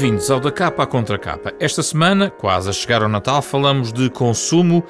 [0.00, 1.52] Bem-vindos ao Da Capa à Contra Capa.
[1.60, 4.82] Esta semana, quase a chegar ao Natal, falamos de consumo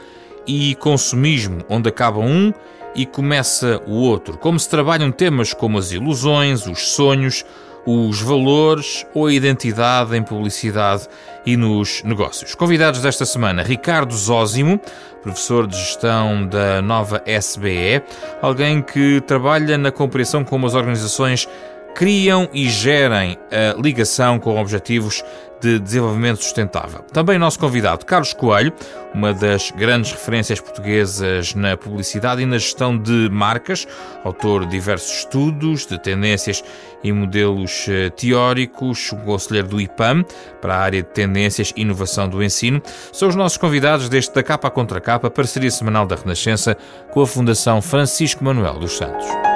[0.46, 2.54] e consumismo, onde acaba um
[2.94, 4.38] e começa o outro.
[4.38, 7.44] Como se trabalham temas como as ilusões, os sonhos,
[7.84, 11.08] os valores ou a identidade em publicidade
[11.44, 12.54] e nos negócios.
[12.54, 14.80] Convidados desta semana, Ricardo Zósimo,
[15.24, 18.00] professor de gestão da nova SBE,
[18.40, 21.48] alguém que trabalha na compreensão como as organizações
[21.94, 25.22] criam e gerem a ligação com objetivos
[25.60, 27.00] de desenvolvimento sustentável.
[27.12, 28.72] Também nosso convidado, Carlos Coelho,
[29.14, 33.86] uma das grandes referências portuguesas na publicidade e na gestão de marcas,
[34.24, 36.64] autor de diversos estudos de tendências
[37.04, 40.24] e modelos eh, teóricos, conselheiro do IPAM
[40.60, 42.82] para a área de tendências e inovação do ensino,
[43.12, 46.76] são os nossos convidados deste Da Capa à Contra Capa, parceria semanal da Renascença
[47.10, 49.49] com a Fundação Francisco Manuel dos Santos.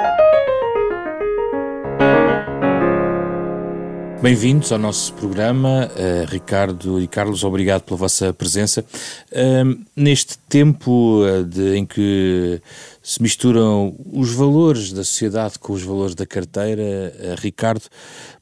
[4.25, 8.83] Bem-vindos ao nosso programa, uh, Ricardo e Carlos, obrigado pela vossa presença.
[9.31, 12.59] Uh, neste tempo uh, de, em que
[13.03, 17.83] se misturam os valores da sociedade com os valores da carteira, Ricardo,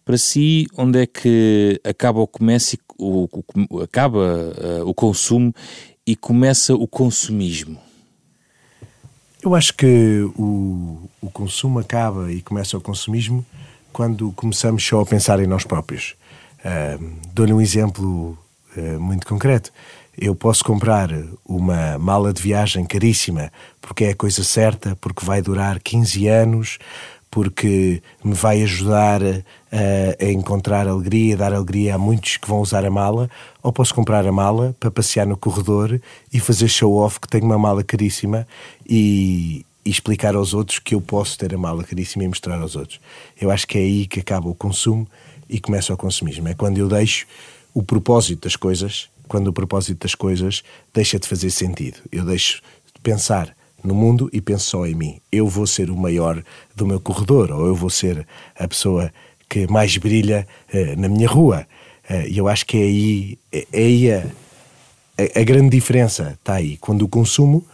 [0.06, 3.28] para si, onde é que acaba o comércio, o,
[3.70, 4.54] o, acaba
[4.86, 5.54] o consumo
[6.08, 7.78] e começa o consumismo?
[9.42, 13.46] Eu acho que o, o consumo acaba e começa o consumismo
[13.94, 16.16] quando começamos só a pensar em nós próprios.
[16.60, 18.38] Uh, Dou-lhe um exemplo
[18.76, 19.72] uh, muito concreto.
[20.18, 21.10] Eu posso comprar
[21.46, 26.78] uma mala de viagem caríssima porque é a coisa certa, porque vai durar 15 anos,
[27.30, 32.86] porque me vai ajudar a, a encontrar alegria, dar alegria a muitos que vão usar
[32.86, 33.28] a mala,
[33.62, 36.00] ou posso comprar a mala para passear no corredor
[36.32, 38.48] e fazer show-off que tenho uma mala caríssima
[38.88, 42.76] e, e explicar aos outros que eu posso ter a mala caríssima e mostrar aos
[42.76, 43.00] outros.
[43.40, 45.08] Eu acho que é aí que acaba o consumo
[45.50, 46.48] e começa o consumismo.
[46.48, 47.26] É quando eu deixo
[47.74, 50.64] o propósito das coisas, quando o propósito das coisas
[50.94, 51.98] deixa de fazer sentido.
[52.12, 52.62] Eu deixo
[52.94, 55.20] de pensar no mundo e penso só em mim.
[55.32, 56.42] Eu vou ser o maior
[56.76, 58.26] do meu corredor, ou eu vou ser
[58.58, 59.12] a pessoa
[59.50, 61.68] que mais brilha uh, na minha rua.
[62.10, 64.24] Uh, e eu acho que é aí, é, é aí a,
[65.42, 66.78] a grande diferença está aí.
[66.78, 67.66] Quando o consumo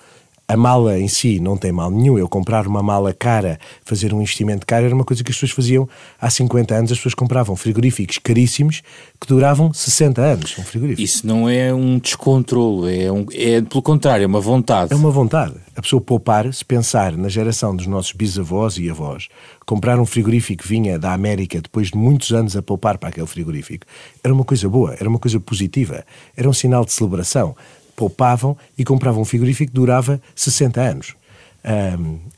[0.49, 2.17] a mala em si não tem mal nenhum.
[2.17, 5.51] Eu comprar uma mala cara, fazer um investimento caro, era uma coisa que as pessoas
[5.51, 5.87] faziam
[6.19, 6.91] há 50 anos.
[6.91, 8.81] As pessoas compravam frigoríficos caríssimos
[9.21, 10.57] que duravam 60 anos.
[10.57, 11.03] Um frigorífico.
[11.03, 14.91] Isso não é um descontrole, é, um, é pelo contrário, é uma vontade.
[14.91, 15.53] É uma vontade.
[15.75, 19.27] A pessoa poupar, se pensar na geração dos nossos bisavós e avós,
[19.67, 23.27] comprar um frigorífico que vinha da América depois de muitos anos a poupar para aquele
[23.27, 23.85] frigorífico,
[24.23, 26.03] era uma coisa boa, era uma coisa positiva,
[26.35, 27.55] era um sinal de celebração
[27.99, 31.15] poupavam e compravam um frigorífico que durava 60 anos.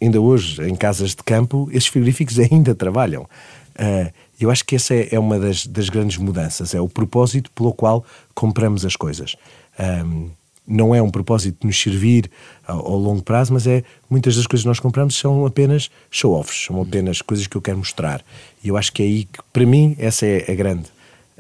[0.02, 3.28] Ainda hoje, em casas de campo, esses frigoríficos ainda trabalham.
[3.76, 7.52] Uh, eu acho que essa é, é uma das, das, grandes mudanças, é o propósito
[7.52, 9.36] pelo qual compramos as coisas.
[9.80, 10.32] Um,
[10.68, 12.30] não é um propósito de nos servir
[12.68, 16.66] ao, ao, longo prazo, mas é muitas das coisas que nós compramos são apenas show-offs,
[16.66, 18.24] são apenas coisas que eu quero mostrar.
[18.64, 20.90] E eu acho que é aí que, para mim, essa é a grande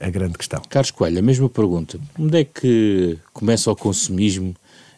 [0.01, 0.61] a grande questão.
[0.67, 1.99] Carlos Coelho, a mesma pergunta.
[2.17, 4.55] Onde é que começa o consumismo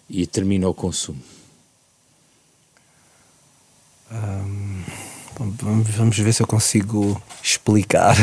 [0.09, 1.21] e termina o consumo?
[5.97, 8.15] vamos ver se eu consigo explicar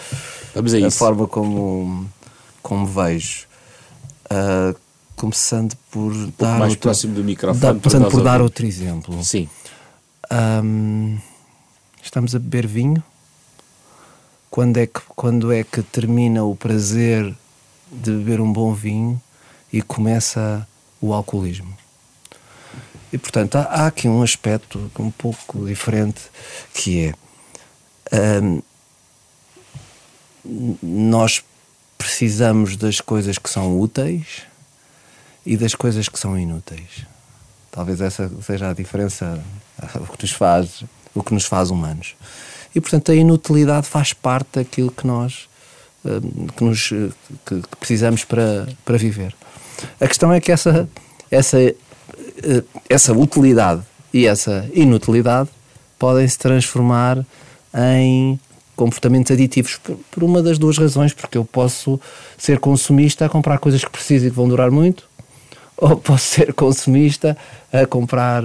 [0.54, 2.08] vamos a, a forma como,
[2.62, 3.46] como vejo.
[4.30, 4.78] Uh,
[5.16, 7.80] começando por um dar mais outro, próximo do microfone.
[7.80, 9.24] começando por dar outro exemplo.
[9.24, 9.48] Sim.
[10.30, 11.18] Um,
[12.02, 13.02] estamos a beber vinho
[14.50, 17.34] quando é que, quando é que termina o prazer
[17.90, 19.20] de beber um bom vinho
[19.72, 20.66] e começa
[21.00, 21.76] o alcoolismo.
[23.12, 26.20] E portanto há, há aqui um aspecto um pouco diferente
[26.74, 27.14] que
[28.10, 28.62] é hum,
[30.82, 31.42] nós
[31.96, 34.42] precisamos das coisas que são úteis
[35.44, 37.06] e das coisas que são inúteis.
[37.70, 39.42] Talvez essa seja a diferença,
[39.96, 40.84] o que nos faz,
[41.14, 42.14] o que nos faz humanos
[42.74, 45.48] e portanto a inutilidade faz parte daquilo que nós
[46.04, 46.88] hum, que, nos,
[47.46, 49.34] que, precisamos para, para viver.
[50.00, 50.88] A questão é que essa,
[51.30, 51.74] essa, eh,
[52.88, 53.82] essa utilidade
[54.12, 55.48] e essa inutilidade
[55.98, 57.24] podem se transformar
[57.74, 58.38] em
[58.74, 62.00] comportamentos aditivos por, por, uma das duas razões, porque eu posso
[62.36, 65.08] ser consumista a comprar coisas que preciso e que vão durar muito,
[65.76, 67.36] ou posso ser consumista
[67.72, 68.44] a comprar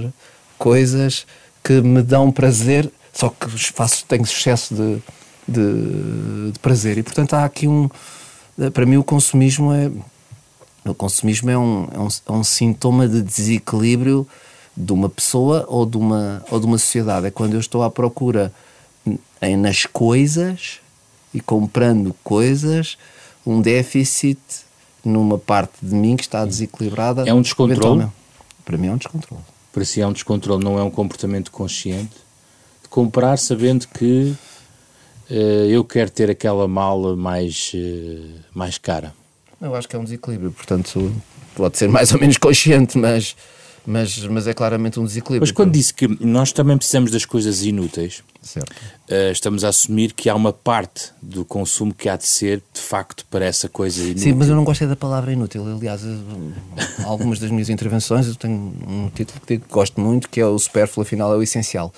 [0.57, 1.25] coisas
[1.63, 5.01] que me dão prazer só que faço, tenho excesso de,
[5.47, 6.97] de, de prazer.
[6.97, 7.89] E, portanto, há aqui um.
[8.73, 9.91] Para mim, o consumismo é.
[10.85, 14.27] O consumismo é um, é um, é um sintoma de desequilíbrio
[14.75, 17.27] de uma pessoa ou de uma, ou de uma sociedade.
[17.27, 18.51] É quando eu estou à procura
[19.41, 20.79] em, nas coisas
[21.33, 22.97] e comprando coisas
[23.45, 24.39] um déficit
[25.05, 27.23] numa parte de mim que está desequilibrada.
[27.27, 28.07] É um descontrole?
[28.65, 29.43] Para mim é um descontrole.
[29.71, 32.22] Para si é um descontrole, não é um comportamento consciente?
[32.93, 34.35] Comprar sabendo que
[35.31, 35.33] uh,
[35.67, 39.11] eu quero ter aquela mala mais, uh, mais cara.
[39.59, 41.11] Eu acho que é um desequilíbrio, portanto
[41.55, 43.35] pode ser mais ou menos consciente, mas
[43.85, 45.41] mas, mas é claramente um desequilíbrio.
[45.41, 48.23] Mas quando disse que nós também precisamos das coisas inúteis,
[48.55, 52.79] uh, estamos a assumir que há uma parte do consumo que há de ser, de
[52.79, 54.23] facto, para essa coisa inútil.
[54.23, 55.65] Sim, mas eu não gostei da palavra inútil.
[55.65, 56.01] Aliás,
[57.03, 58.55] algumas das minhas intervenções eu tenho
[58.87, 61.91] um título que gosto muito, que é o supérfluo, afinal é o essencial.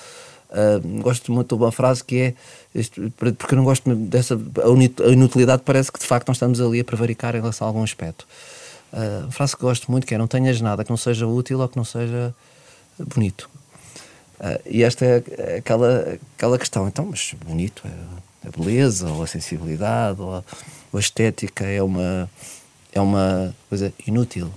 [0.56, 2.34] Uh, gosto muito de uma frase que é
[3.18, 6.84] porque eu não gosto dessa a inutilidade parece que de facto nós estamos ali a
[6.84, 8.25] prevaricar em relação a algum aspecto
[8.96, 11.68] Uh, frase que gosto muito que é não tenhas nada que não seja útil ou
[11.68, 12.34] que não seja
[12.98, 13.50] bonito.
[14.40, 16.88] Uh, e esta é aquela, aquela questão.
[16.88, 20.44] Então, mas bonito é a beleza ou a sensibilidade ou a,
[20.94, 22.30] ou a estética é uma,
[22.94, 24.50] é uma coisa inútil.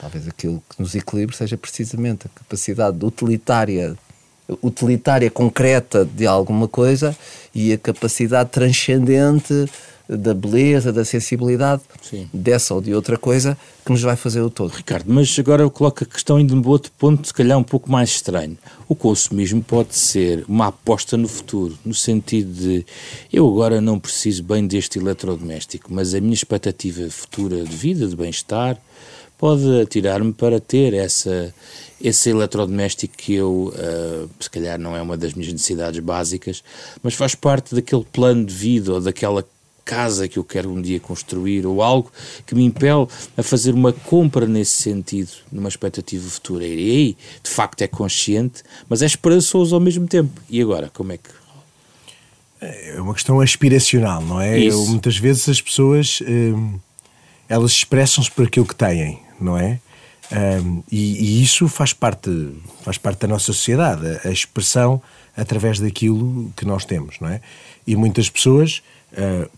[0.00, 3.96] Talvez aquilo que nos equilibre seja precisamente a capacidade utilitária
[4.62, 7.16] utilitária concreta de alguma coisa
[7.54, 9.68] e a capacidade transcendente
[10.08, 12.28] da beleza, da sensibilidade Sim.
[12.34, 14.72] dessa ou de outra coisa que nos vai fazer o todo.
[14.72, 17.90] Ricardo, mas agora eu coloco a questão ainda um outro ponto, se calhar um pouco
[17.90, 18.58] mais estranho.
[18.88, 22.84] O consumismo pode ser uma aposta no futuro, no sentido de
[23.32, 28.16] eu agora não preciso bem deste eletrodoméstico, mas a minha expectativa futura de vida, de
[28.16, 28.76] bem-estar,
[29.40, 31.54] pode atirar-me para ter essa,
[31.98, 36.62] esse eletrodoméstico que eu, uh, se calhar não é uma das minhas necessidades básicas,
[37.02, 39.42] mas faz parte daquele plano de vida ou daquela
[39.82, 42.12] casa que eu quero um dia construir ou algo
[42.46, 46.66] que me impele a fazer uma compra nesse sentido, numa expectativa futura.
[46.66, 50.38] E aí, de facto, é consciente, mas é esperançoso ao mesmo tempo.
[50.50, 51.30] E agora, como é que.
[52.60, 54.60] É uma questão aspiracional, não é?
[54.60, 56.78] Eu, muitas vezes as pessoas hum,
[57.48, 59.80] elas expressam-se por aquilo que têm, não é?
[60.32, 62.30] Um, e, e, isso faz parte,
[62.82, 65.02] faz parte da nossa sociedade, a, a, expressão
[65.36, 67.40] através daquilo que nós temos, não é?
[67.84, 68.80] E muitas pessoas,
[69.12, 69.50] uh,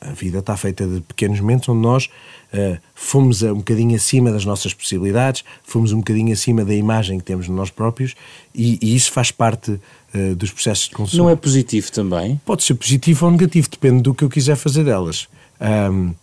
[0.00, 4.44] a vida está feita de pequenos momentos onde nós uh, fomos um bocadinho acima das
[4.44, 8.16] nossas possibilidades, fomos um bocadinho acima da imagem que temos de nós próprios
[8.52, 11.22] e, e isso faz parte uh, dos processos de consumo.
[11.22, 12.40] Não é positivo também?
[12.44, 15.28] Pode ser positivo ou negativo, depende do que eu quiser fazer delas.
[15.60, 16.14] Um,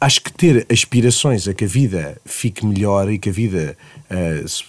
[0.00, 3.76] acho que ter aspirações a que a vida fique melhor e que a vida
[4.10, 4.64] uh, se,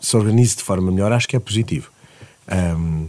[0.00, 1.90] se, organize de forma melhor, acho que é positivo.
[2.50, 3.08] Um,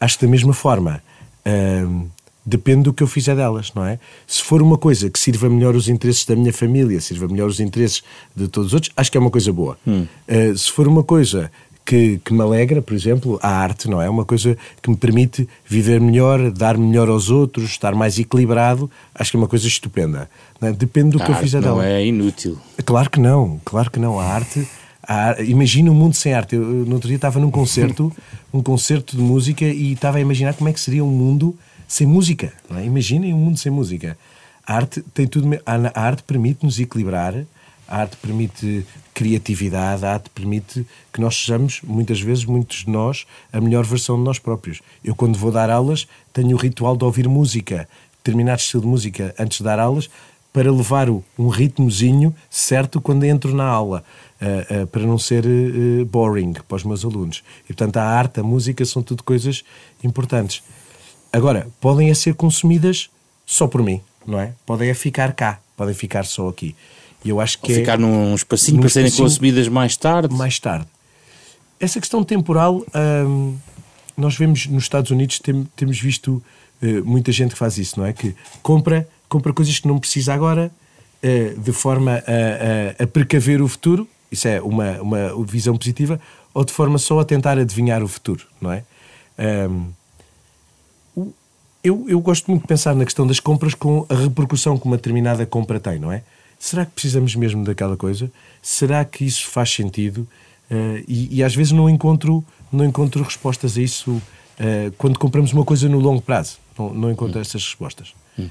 [0.00, 1.02] acho que da mesma forma.
[1.46, 2.08] Um,
[2.44, 3.98] depende do que eu fizer delas, não é?
[4.26, 7.60] Se for uma coisa que sirva melhor os interesses da minha família, sirva melhor os
[7.60, 8.02] interesses
[8.34, 9.78] de todos os outros, acho que é uma coisa boa.
[9.86, 10.06] Hum.
[10.26, 11.52] Uh, se for uma coisa
[11.88, 14.10] que, que, me alegra, por exemplo, a arte, não é?
[14.10, 19.30] Uma coisa que me permite viver melhor, dar melhor aos outros, estar mais equilibrado, acho
[19.30, 20.28] que é uma coisa estupenda.
[20.60, 20.70] É?
[20.70, 21.76] Depende do a que eu fizer dela.
[21.76, 22.58] Não é inútil.
[22.84, 24.20] Claro que não, claro que não.
[24.20, 24.68] A arte.
[25.46, 26.56] Imagina um mundo sem arte.
[26.56, 28.12] Eu, no outro dia estava num concerto,
[28.52, 32.06] um concerto de música e estava a imaginar como é que seria um mundo sem
[32.06, 32.52] música.
[32.76, 32.84] É?
[32.84, 34.18] Imaginem um mundo sem música.
[34.66, 35.48] A arte tem tudo.
[35.64, 37.46] A arte permite-nos equilibrar,
[37.88, 43.26] a arte permite criatividade, a arte permite que nós sejamos, muitas vezes, muitos de nós,
[43.52, 44.80] a melhor versão de nós próprios.
[45.02, 49.34] Eu, quando vou dar aulas, tenho o ritual de ouvir música, determinado estilo de música,
[49.38, 50.10] antes de dar aulas,
[50.52, 54.04] para levar um ritmozinho certo quando entro na aula.
[54.40, 57.42] Uh, uh, para não ser uh, boring para os meus alunos.
[57.64, 59.64] E, portanto, a arte, a música são tudo coisas
[60.04, 60.62] importantes.
[61.32, 63.10] Agora, podem ser consumidas
[63.44, 64.52] só por mim, não é?
[64.64, 66.76] Podem ficar cá, podem ficar só aqui.
[67.24, 70.34] E eu acho que Ou é ficar num espacinho num para serem consumidas mais tarde.
[70.34, 70.86] Mais tarde.
[71.80, 72.84] Essa questão temporal,
[73.26, 73.56] hum,
[74.16, 76.42] nós vemos nos Estados Unidos, tem, temos visto
[76.82, 78.12] uh, muita gente que faz isso, não é?
[78.12, 80.70] Que compra, compra coisas que não precisa agora,
[81.22, 86.20] uh, de forma a, a, a, precaver o futuro, isso é uma, uma visão positiva,
[86.52, 88.82] ou de forma só a tentar adivinhar o futuro, não é?
[89.38, 89.86] Um,
[91.82, 94.96] eu, eu gosto muito de pensar na questão das compras com a repercussão que uma
[94.96, 96.22] determinada compra tem, não é?
[96.58, 98.30] Será que precisamos mesmo daquela coisa?
[98.60, 100.26] Será que isso faz sentido?
[100.70, 105.52] Uh, e, e, às vezes não encontro, não encontro respostas a isso uh, quando compramos
[105.52, 106.58] uma coisa no longo prazo.
[106.78, 107.40] Não, não encontro hum.
[107.40, 108.12] essas respostas.
[108.38, 108.48] Hum.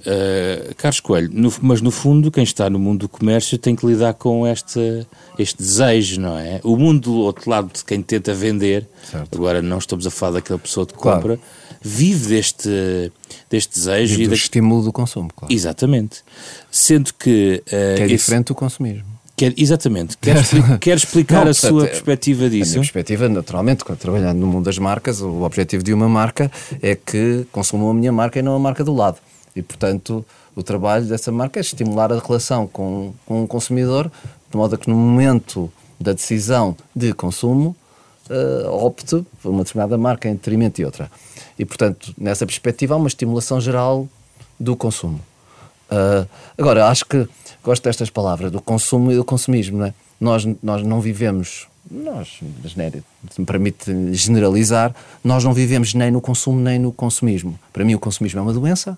[0.00, 3.86] Uh, Carlos Coelho, no, mas no fundo, quem está no mundo do comércio tem que
[3.86, 5.06] lidar com este,
[5.38, 6.60] este desejo, não é?
[6.62, 9.34] O mundo do outro lado de quem tenta vender, certo.
[9.34, 11.36] agora não estamos a falar daquela pessoa que compra.
[11.36, 11.40] Claro
[11.84, 13.12] vive deste,
[13.50, 14.18] deste desejo.
[14.18, 14.36] E, e do da...
[14.36, 15.52] estímulo do consumo, claro.
[15.52, 16.22] Exatamente.
[16.70, 17.62] Sendo que...
[17.66, 19.13] Uh, que é diferente do consumismo.
[19.36, 20.16] Quer, exatamente.
[20.18, 20.36] Quer,
[20.78, 22.70] quer explicar não, a portanto, sua perspectiva disso?
[22.70, 26.50] A minha perspectiva, naturalmente, trabalhando no mundo das marcas, o objetivo de uma marca
[26.80, 29.18] é que consumam a minha marca e não a marca do lado.
[29.56, 30.24] E, portanto,
[30.54, 34.10] o trabalho dessa marca é estimular a relação com, com o consumidor,
[34.50, 37.74] de modo a que no momento da decisão de consumo
[38.30, 41.10] uh, opte por uma determinada marca em detrimento de outra.
[41.58, 44.08] E, portanto, nessa perspectiva, há uma estimulação geral
[44.58, 45.20] do consumo.
[45.90, 46.26] Uh,
[46.56, 47.28] agora, acho que
[47.64, 49.78] gosto destas palavras, do consumo e do consumismo.
[49.78, 49.94] Não é?
[50.20, 52.40] nós, nós não vivemos, nós,
[53.30, 57.58] se me permite generalizar, nós não vivemos nem no consumo nem no consumismo.
[57.72, 58.96] Para mim, o consumismo é uma doença,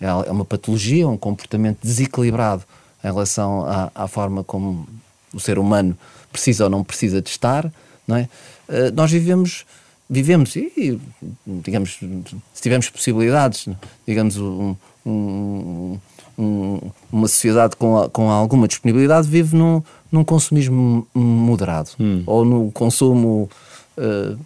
[0.00, 2.62] é, é uma patologia, um comportamento desequilibrado
[3.02, 4.88] em relação à, à forma como
[5.32, 5.96] o ser humano
[6.32, 7.70] precisa ou não precisa de estar.
[8.06, 8.28] Não é?
[8.68, 9.64] Uh, nós vivemos
[10.08, 11.00] vivemos e,
[11.46, 11.98] digamos,
[12.52, 13.66] se tivermos possibilidades,
[14.06, 15.98] digamos, um, um,
[16.38, 16.78] um,
[17.10, 21.90] uma sociedade com, com alguma disponibilidade vive num, num consumismo moderado.
[21.98, 22.22] Hum.
[22.26, 23.48] ou no consumo
[23.98, 24.38] uh,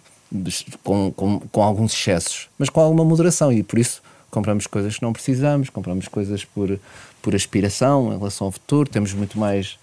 [0.83, 3.51] com, com, com alguns excessos, mas com alguma moderação.
[3.51, 6.79] E por isso compramos coisas que não precisamos, compramos coisas por,
[7.21, 9.77] por aspiração em relação ao futuro, temos muito mais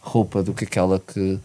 [0.00, 1.38] roupa do que aquela que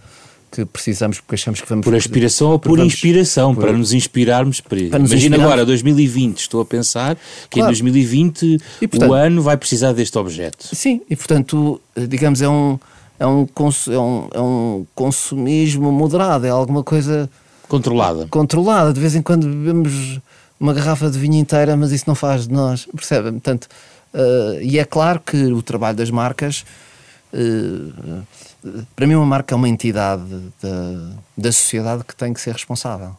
[0.53, 1.83] que precisamos porque achamos que vamos...
[1.83, 4.61] Por aspiração ou por vamos, inspiração, por, para nos inspirarmos.
[4.61, 7.15] Para, para nos Imagina agora, 2020, estou a pensar
[7.49, 7.69] que claro.
[7.69, 10.67] em 2020 e, portanto, o ano vai precisar deste objeto.
[10.75, 12.77] Sim, e portanto, digamos, é um,
[13.19, 13.47] é um,
[13.87, 17.27] é um, é um consumismo moderado, é alguma coisa...
[17.67, 18.27] Controlada.
[18.29, 20.19] Controlada, de vez em quando bebemos
[20.59, 23.31] uma garrafa de vinho inteira, mas isso não faz de nós, percebe?
[23.31, 23.67] Portanto,
[24.13, 26.63] uh, e é claro que o trabalho das marcas...
[27.33, 28.21] Uh,
[28.95, 30.23] para mim, uma marca é uma entidade
[30.61, 33.15] da, da sociedade que tem que ser responsável.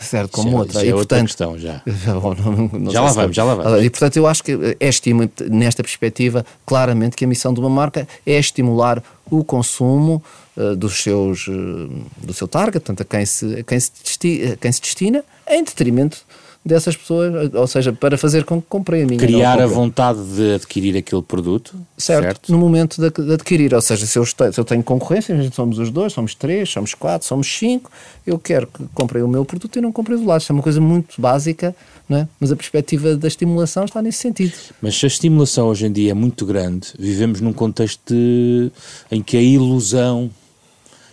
[0.00, 0.80] Certo, como já, outra.
[0.80, 1.82] Já é e, portanto, questão, já.
[2.06, 3.84] não, não já lá vamos, já lá vamos.
[3.84, 7.68] E, portanto, eu acho que é estima, nesta perspectiva, claramente que a missão de uma
[7.68, 10.22] marca é estimular o consumo
[10.56, 13.92] uh, dos seus, uh, do seu target, portanto, a quem se, a quem se,
[14.58, 16.24] quem se destina, em detrimento
[16.64, 19.18] dessas pessoas, ou seja, para fazer com que comprem a minha.
[19.18, 21.74] Criar a vontade de adquirir aquele produto.
[21.96, 22.52] Certo, certo.
[22.52, 25.78] no momento de, de, adquirir, ou seja, se eu, estou, se eu tenho concorrência, somos
[25.78, 27.90] os dois, somos três, somos quatro, somos cinco,
[28.26, 30.40] eu quero que comprem o meu produto e não comprem do lado.
[30.40, 31.74] Isto é uma coisa muito básica,
[32.06, 32.28] não é?
[32.38, 34.52] mas a perspectiva da estimulação está nesse sentido.
[34.82, 38.70] Mas se a estimulação hoje em dia é muito grande, vivemos num contexto de,
[39.10, 40.30] em que a ilusão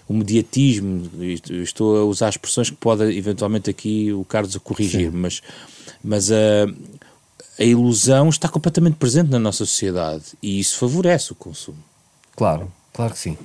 [0.07, 1.09] o mediatismo,
[1.49, 5.17] estou a usar expressões que pode eventualmente aqui o Carlos a corrigir, Sim.
[5.17, 5.41] mas,
[6.03, 6.35] mas a,
[7.59, 11.83] a ilusão está completamente presente na nossa sociedade e isso favorece o consumo.
[12.35, 13.37] Claro, claro que sim,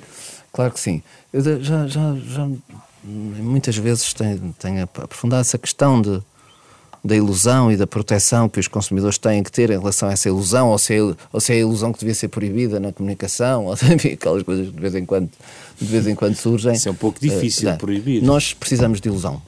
[0.52, 1.02] claro que sim.
[1.32, 2.48] Eu já, já, já
[3.04, 6.22] muitas vezes tenho, tenho aprofundado essa questão de
[7.04, 10.28] da ilusão e da proteção que os consumidores têm que ter em relação a essa
[10.28, 13.66] ilusão, ou se é, ou se é a ilusão que devia ser proibida na comunicação,
[13.66, 15.28] ou aquelas coisas que de vez em quando,
[15.80, 16.72] de vez em quando surgem.
[16.74, 18.22] Isso é um pouco difícil uh, proibir.
[18.22, 19.42] Nós precisamos de ilusão.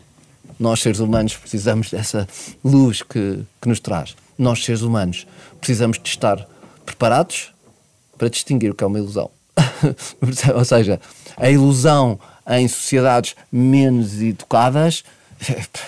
[0.58, 2.28] Nós, seres humanos, precisamos dessa
[2.64, 4.16] luz que, que nos traz.
[4.36, 5.26] Nós, seres humanos,
[5.60, 6.48] precisamos de estar
[6.84, 7.52] preparados
[8.18, 9.30] para distinguir o que é uma ilusão.
[10.54, 11.00] ou seja,
[11.36, 12.18] a ilusão
[12.48, 15.04] em sociedades menos educadas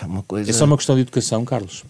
[0.03, 0.50] é uma coisa.
[0.50, 1.85] É só uma questão de educação, Carlos.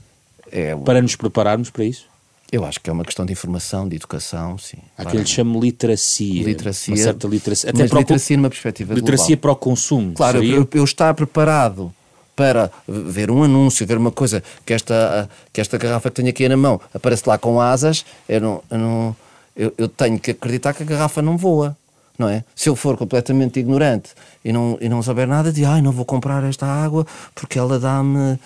[0.50, 2.06] É, para nos prepararmos para isso?
[2.50, 4.78] Eu acho que é uma questão de informação, de educação, sim.
[4.96, 6.44] Há quem lhe chame literacia.
[6.44, 6.94] Literacia.
[6.94, 7.70] Uma certa literacia.
[7.70, 9.40] Até mas para literacia o, numa perspectiva Literacia global.
[9.40, 10.12] para o consumo.
[10.14, 11.92] Claro, eu, eu, estar preparado
[12.36, 16.48] para ver um anúncio, ver uma coisa, que esta, que esta garrafa que tenho aqui
[16.48, 19.16] na mão aparece lá com asas, eu, não, eu, não,
[19.56, 21.76] eu, eu tenho que acreditar que a garrafa não voa
[22.18, 22.44] não é?
[22.54, 24.10] Se eu for completamente ignorante
[24.44, 27.78] e não, e não saber nada, de ai, não vou comprar esta água porque ela
[27.78, 28.38] dá-me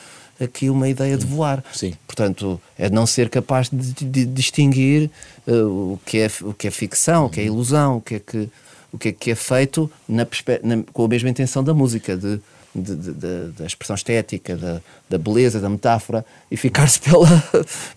[0.43, 1.63] aqui uma ideia de voar.
[1.73, 1.95] Sim.
[2.07, 5.11] Portanto, é não ser capaz de, de, de distinguir
[5.47, 8.19] uh, o, que é, o que é ficção, o que é ilusão, o que é
[8.19, 8.49] que,
[8.93, 10.27] o que, é, que é feito na,
[10.63, 12.41] na, com a mesma intenção da música, de,
[12.75, 17.27] de, de, da expressão estética, da, da, beleza, da metáfora e ficar-se pela.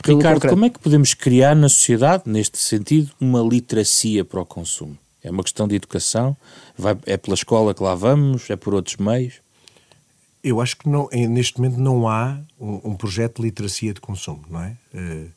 [0.05, 0.47] Ricardo, concreto.
[0.49, 4.97] como é que podemos criar na sociedade, neste sentido, uma literacia para o consumo?
[5.23, 6.35] É uma questão de educação?
[6.77, 8.49] Vai, é pela escola que lá vamos?
[8.49, 9.35] É por outros meios?
[10.43, 14.43] Eu acho que não, neste momento não há um, um projeto de literacia de consumo,
[14.49, 14.75] não é?
[14.93, 15.29] Uh,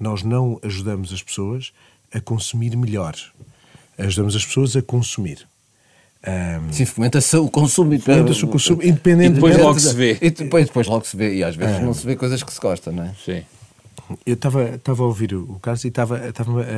[0.00, 1.72] nós não ajudamos as pessoas
[2.12, 3.14] a consumir melhor.
[3.98, 5.46] Ajudamos as pessoas a consumir.
[6.26, 8.00] Um, Sim, fomenta-se o consumo.
[8.00, 9.32] Fomenta-se o consumo, independente...
[9.32, 10.18] E depois logo se vê.
[10.22, 11.34] E depois, depois logo se vê.
[11.36, 13.14] E às vezes não se vê coisas que se gosta, não é?
[13.22, 13.44] Sim
[14.26, 16.20] eu estava a ouvir o Carlos e estava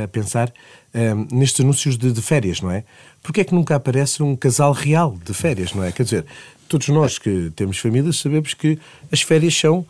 [0.04, 0.52] a pensar
[0.94, 2.84] um, nestes anúncios de, de, férias, não é?
[3.22, 5.92] Porque é que nunca aparece um casal real de férias, não é?
[5.92, 6.26] Quer dizer,
[6.68, 8.78] todos nós que temos famílias sabemos que
[9.10, 9.86] as férias são uh,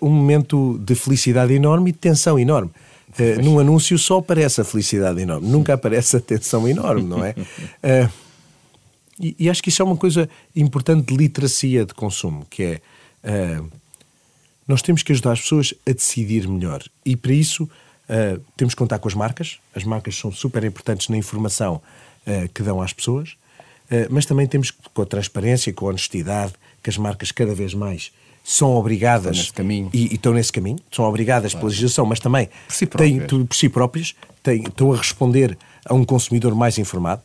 [0.00, 2.70] um momento de felicidade enorme e de tensão enorme.
[3.18, 7.30] Uh, num anúncio só aparece a felicidade enorme, nunca aparece a tensão enorme, não é?
[7.30, 8.12] Uh,
[9.18, 12.80] e, e, acho que isso é uma coisa importante de literacia de consumo, que é
[14.68, 16.84] nós temos que ajudar as pessoas a decidir melhor.
[17.04, 17.68] E para isso
[18.08, 19.58] Uh, temos que contar com as marcas.
[19.74, 21.82] As marcas são super importantes na informação
[22.26, 23.36] uh, que dão às pessoas.
[23.90, 27.54] Uh, mas também temos que, com a transparência, com a honestidade, que as marcas cada
[27.54, 28.10] vez mais
[28.42, 29.36] são obrigadas.
[29.92, 33.54] E, e estão nesse caminho, são obrigadas pela legislação, mas também Por si têm, por
[33.54, 37.20] si próprias têm, estão a responder a um consumidor mais informado.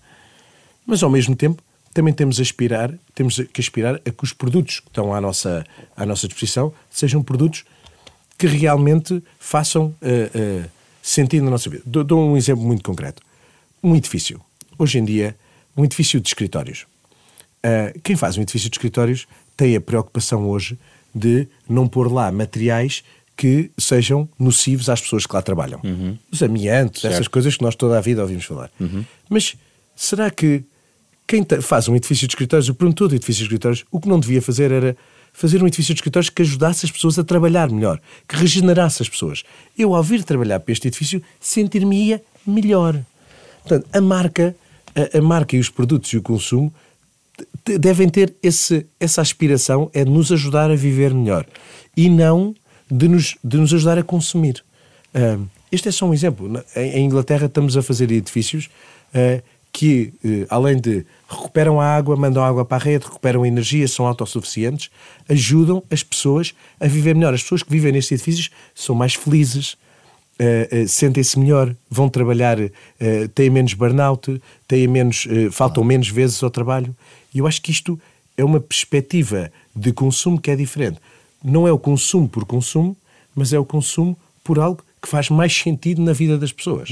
[0.86, 4.80] Mas ao mesmo tempo também temos a aspirar, temos que aspirar a que os produtos
[4.80, 7.64] que estão à nossa, à nossa disposição sejam produtos
[8.38, 10.64] que realmente façam eh, eh,
[11.02, 11.84] sentido na nossa vida.
[11.86, 13.22] Dou, dou um exemplo muito concreto.
[13.84, 14.42] Um edifício.
[14.78, 15.36] Hoje em dia,
[15.78, 16.86] um edifício de escritórios.
[17.66, 20.78] Uh, quem faz um edifício de escritórios tem a preocupação hoje
[21.16, 23.04] de não pôr lá materiais
[23.38, 25.80] que sejam nocivos às pessoas que lá trabalham.
[26.32, 28.70] Os amiantos, essas coisas que nós toda a vida ouvimos falar.
[29.30, 29.56] Mas
[29.96, 30.64] será que
[31.28, 34.20] quem faz um edifício de escritórios, o promotor do edifício de escritórios, o que não
[34.20, 34.96] devia fazer era
[35.32, 39.10] fazer um edifício de escritórios que ajudasse as pessoas a trabalhar melhor, que regenerasse as
[39.10, 39.44] pessoas.
[39.78, 43.00] Eu, ao vir trabalhar para este edifício, sentir-me-ia melhor.
[43.62, 44.56] Portanto, a marca,
[44.96, 46.72] a, a marca e os produtos e o consumo
[47.66, 51.46] devem ter esse, essa aspiração é de nos ajudar a viver melhor
[51.96, 52.56] e não
[52.90, 54.64] de nos, de nos ajudar a consumir.
[55.14, 55.40] Ah,
[55.72, 56.64] este é só um exemplo.
[56.76, 58.70] Em, em Inglaterra estamos a fazer edifícios
[59.14, 59.42] ah,
[59.74, 63.88] que, eh, além de recuperam a água, mandam água para a rede, recuperam a energia,
[63.88, 64.92] são autossuficientes,
[65.28, 67.34] ajudam as pessoas a viver melhor.
[67.34, 69.76] As pessoas que vivem nestes edifícios são mais felizes,
[70.34, 72.58] Uh, uh, sentem-se melhor, vão trabalhar,
[73.36, 76.94] têm menos burnout, têm menos, faltam menos vezes ao trabalho.
[77.32, 78.02] E eu acho que isto
[78.36, 80.98] é uma perspectiva de consumo que é diferente.
[81.42, 82.98] Não é o consumo por consumo,
[83.36, 86.90] mas é o consumo por algo que faz mais sentido na vida das pessoas.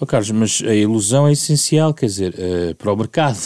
[0.00, 3.38] Ó Carlos, mas a ilusão é essencial, quer dizer, eh, para o mercado.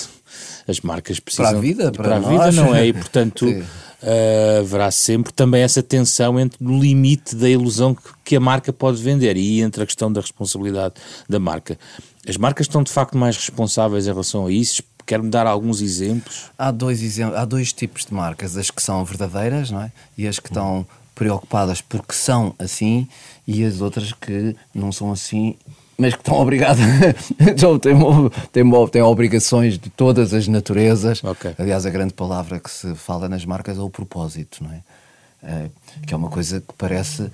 [0.68, 1.46] As marcas precisam...
[1.46, 2.54] Para a vida, para a nós.
[2.54, 2.86] vida, não é?
[2.86, 3.46] E, portanto,
[4.02, 8.72] eh, haverá sempre também essa tensão entre o limite da ilusão que, que a marca
[8.72, 10.94] pode vender e entre a questão da responsabilidade
[11.26, 11.78] da marca.
[12.28, 14.82] As marcas estão, de facto, mais responsáveis em relação a isso?
[15.06, 16.50] Quero-me dar alguns exemplos?
[16.56, 19.90] Há dois, exemplos, há dois tipos de marcas, as que são verdadeiras não é?
[20.16, 23.08] e as que estão preocupadas porque são assim
[23.46, 25.56] e as outras que não são assim
[25.98, 26.80] mas que estão obrigadas
[27.40, 27.94] então, têm,
[28.50, 31.54] têm, têm obrigações de todas as naturezas Ok.
[31.58, 34.80] aliás a grande palavra que se fala nas marcas é o propósito não é?
[35.44, 35.68] Eh,
[36.06, 37.30] que é uma coisa que parece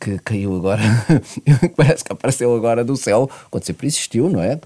[0.00, 0.82] que caiu agora,
[1.76, 4.58] parece que apareceu agora do céu, quando sempre existiu, não é?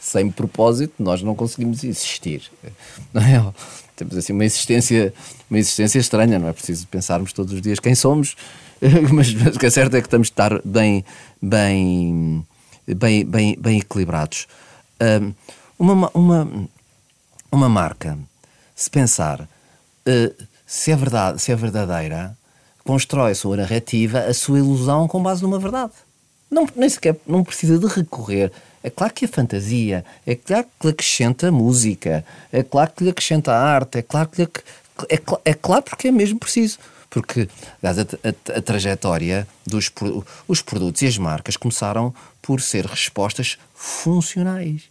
[0.00, 2.50] Sem propósito, nós não conseguimos existir.
[3.14, 3.52] Não é?
[4.04, 5.12] Temos assim uma existência,
[5.50, 8.36] uma existência estranha, não é preciso pensarmos todos os dias quem somos,
[9.12, 11.04] mas, mas o que é certo é que estamos de estar bem,
[11.40, 12.46] bem,
[12.86, 14.46] bem, bem, bem equilibrados.
[15.78, 16.68] Uma, uma,
[17.50, 18.18] uma marca,
[18.74, 19.48] se pensar
[20.06, 20.32] eh,
[20.66, 22.36] se, é verdade, se é verdadeira,
[22.84, 25.92] constrói a sua narrativa, a sua ilusão com base numa verdade.
[26.50, 28.52] Não, nem sequer não precisa de recorrer.
[28.82, 33.10] É claro que a fantasia, é claro que lhe acrescenta música, é claro que lhe
[33.10, 34.48] acrescenta arte, é claro que lhe,
[35.08, 36.78] é, é claro porque é mesmo preciso.
[37.08, 37.46] Porque,
[37.82, 39.92] aliás, a, a- a trajetória dos
[40.48, 44.82] os produtos e as marcas começaram por ser respostas funcionais.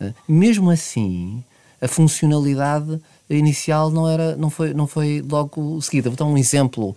[0.00, 1.44] Eh, Mesmo assim,
[1.80, 6.08] a funcionalidade inicial não, era, não, foi, não foi logo seguida.
[6.10, 6.96] Vou dar um exemplo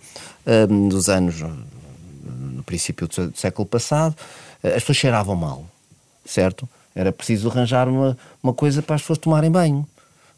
[0.69, 1.63] hum, dos anos, hum,
[2.55, 4.15] no princípio do século passado,
[4.63, 5.65] eh, as pessoas cheiravam mal,
[6.25, 6.67] certo?
[6.95, 9.87] Era preciso arranjar uma, uma coisa para as pessoas tomarem banho,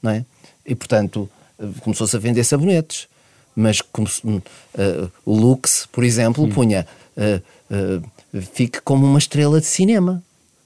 [0.02, 0.26] não é?
[0.66, 3.08] E, portanto, eh, começou-se a vender sabonetes.
[3.56, 3.82] Mas
[4.24, 4.42] hum,
[4.78, 8.02] eh, o Lux, por exemplo, punha eh, eh,
[8.54, 10.22] fique como uma estrela de cinema.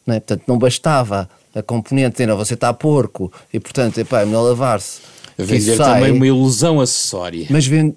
[0.05, 0.19] Não é?
[0.19, 4.41] Portanto, não bastava a componente dizer, "Não, você está porco e, portanto, epá, é melhor
[4.41, 5.01] lavar-se.
[5.37, 7.45] Vender sai." também uma ilusão acessória.
[7.49, 7.95] Mas vende...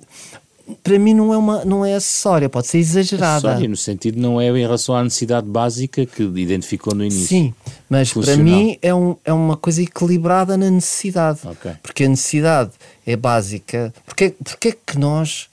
[0.83, 3.48] para mim não é, uma, não é acessória, pode ser exagerada.
[3.48, 7.29] Acessória, no sentido não é em relação à necessidade básica que identificou no início.
[7.29, 7.55] Sim,
[7.88, 8.37] mas Funcional.
[8.37, 11.40] para mim é, um, é uma coisa equilibrada na necessidade.
[11.44, 11.72] Ok.
[11.83, 12.70] Porque a necessidade
[13.07, 13.92] é básica.
[14.07, 15.48] Porque, porque é que nós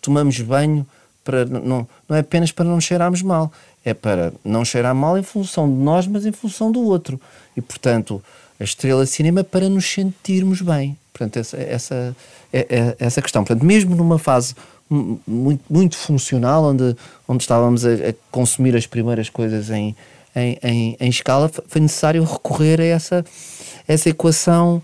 [0.00, 0.86] tomamos banho
[1.24, 3.52] para não, não é apenas para não cheirarmos mal,
[3.84, 7.20] é para não cheirar mal em função de nós, mas em função do outro.
[7.56, 8.22] E portanto,
[8.58, 10.96] a estrela cinema é para nos sentirmos bem.
[11.18, 12.16] Portanto, essa, essa,
[12.52, 13.42] é, é- essa questão.
[13.44, 14.54] Portanto, mesmo numa fase
[14.88, 19.94] mu- muito, muito funcional, onde, onde estávamos a, a consumir as primeiras coisas em,
[20.36, 23.24] em, em, em escala, foi necessário recorrer a essa,
[23.86, 24.80] essa equação,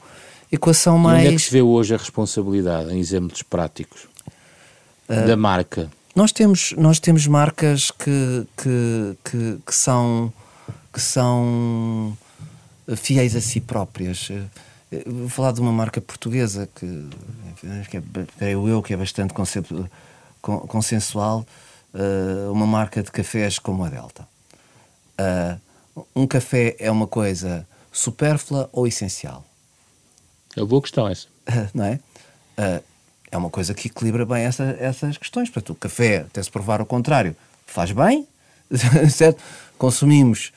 [0.51, 1.43] equação E onde é que mais.
[1.45, 4.03] se vê hoje a responsabilidade, em exemplos práticos,
[5.09, 5.91] da marca?
[6.17, 10.33] Nós temos, nós temos marcas que, que, que, que são,
[10.93, 12.17] que são
[12.97, 14.31] fiéis a si próprias.
[14.91, 17.09] Eh, Vou falar de uma marca portuguesa que,
[17.91, 18.03] que é,
[18.39, 19.67] creio eu, que é bastante concep-
[20.41, 21.47] con- consensual,
[21.95, 24.27] uh, uma marca de cafés como a Delta?
[25.21, 29.45] Uh, um café é uma coisa supérflua ou essencial?
[30.57, 31.29] É uma boa questão essa.
[31.75, 32.01] não é?
[32.59, 32.85] Uh,
[33.31, 35.49] é uma coisa que equilibra bem essa, essas questões.
[35.51, 37.35] Portanto, o café, até se provar o contrário,
[37.67, 38.29] faz bem,
[39.11, 39.43] certo?
[39.77, 40.53] Consumimos,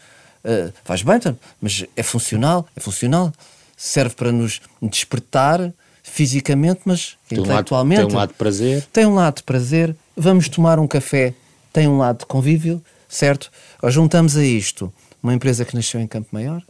[0.83, 1.19] faz bem,
[1.59, 3.33] mas é funcional, é funcional,
[3.77, 8.01] serve para nos despertar fisicamente, mas tem intelectualmente.
[8.01, 8.87] Um lado, tem um lado de prazer.
[8.91, 9.95] Tem um lado de prazer.
[10.15, 11.33] Vamos tomar um café,
[11.71, 13.51] tem um lado de convívio, certo?
[13.81, 16.61] Ou juntamos a isto uma empresa que nasceu em Campo Maior,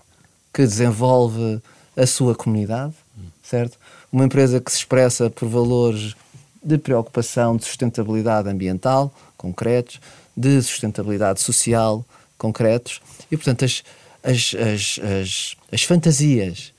[0.54, 1.62] que desenvolve
[1.96, 2.93] a sua comunidade,
[3.41, 3.78] certo?
[4.12, 6.15] Uma empresa que se expressa por valores
[6.63, 10.00] de preocupação de sustentabilidade ambiental concretos,
[10.36, 12.06] de sustentabilidade social
[12.38, 13.84] concretos e, portanto, as,
[14.24, 16.74] as, as, as, as fantasias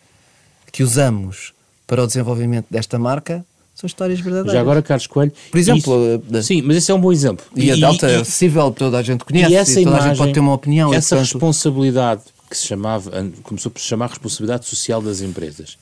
[0.72, 1.52] que usamos
[1.87, 4.52] para o desenvolvimento desta marca são histórias verdadeiras.
[4.52, 5.33] Já agora, Carlos Coelho.
[5.50, 6.22] Por exemplo.
[6.33, 7.46] Isso, sim, mas esse é um bom exemplo.
[7.54, 10.09] E, a Delta é acessível, toda a gente conhece, e essa e toda imagem, a
[10.09, 10.92] gente pode ter uma opinião.
[10.92, 15.78] Essa e, portanto, responsabilidade que se chamava, começou por se chamar responsabilidade social das empresas.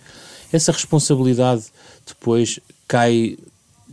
[0.52, 1.64] Essa responsabilidade
[2.06, 3.38] depois cai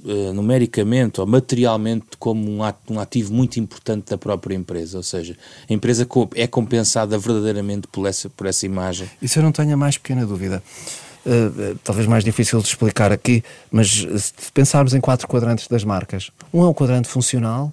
[0.04, 4.98] uh, numericamente ou materialmente como um, ato, um ativo muito importante da própria empresa.
[4.98, 5.36] Ou seja,
[5.70, 9.10] a empresa é compensada verdadeiramente por essa, por essa imagem.
[9.22, 10.62] Isso eu não tenho a mais pequena dúvida.
[11.26, 16.30] Uh, talvez mais difícil de explicar aqui, mas se pensarmos em quatro quadrantes das marcas,
[16.54, 17.72] um é o quadrante funcional,